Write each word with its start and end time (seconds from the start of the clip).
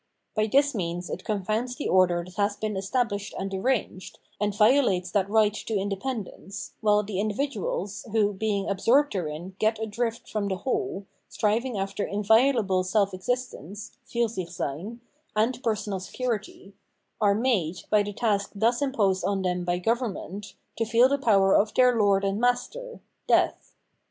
By 0.33 0.47
this 0.47 0.73
means 0.73 1.11
it 1.11 1.23
confounds 1.23 1.75
the 1.75 1.87
order 1.87 2.23
that 2.23 2.33
has 2.33 2.55
been 2.57 2.73
estabhshed 2.73 3.35
and 3.37 3.53
arranged, 3.53 4.17
and 4.39 4.51
violates 4.51 5.11
that 5.11 5.29
right 5.29 5.53
to 5.53 5.77
independence, 5.77 6.73
while 6.81 7.03
the 7.03 7.19
individuals, 7.19 8.03
(who, 8.11 8.33
being 8.33 8.67
ab 8.67 8.79
sorbed 8.79 9.13
therein, 9.13 9.55
get 9.59 9.77
adrift 9.77 10.27
from 10.27 10.47
the 10.47 10.55
whole, 10.55 11.05
striving 11.29 11.77
after 11.77 12.03
inviolable 12.03 12.83
self 12.83 13.13
existence 13.13 13.91
{Fiirsichseyn) 14.07 15.01
and 15.35 15.61
personal 15.61 15.99
security), 15.99 16.73
are 17.21 17.35
made, 17.35 17.83
by 17.91 18.01
the 18.01 18.11
task 18.13 18.53
thus 18.55 18.81
imposed 18.81 19.23
on 19.23 19.43
them 19.43 19.63
by 19.63 19.77
government, 19.77 20.55
to 20.77 20.83
feel 20.83 21.09
the 21.09 21.19
power 21.19 21.53
of 21.55 21.75
their 21.75 21.95
lord 21.95 22.25
and 22.25 22.41
master, 22.41 23.01
death. 23.27 23.75